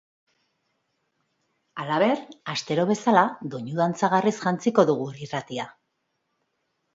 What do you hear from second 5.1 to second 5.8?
irratia.